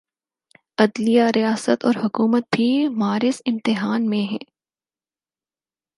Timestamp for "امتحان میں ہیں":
3.45-4.43